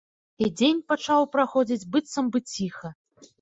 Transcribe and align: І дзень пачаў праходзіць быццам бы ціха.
І 0.45 0.45
дзень 0.59 0.79
пачаў 0.91 1.27
праходзіць 1.35 1.87
быццам 1.97 2.33
бы 2.37 2.43
ціха. 2.55 2.93